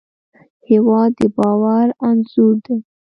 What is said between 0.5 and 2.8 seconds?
هېواد د باور انځور دی.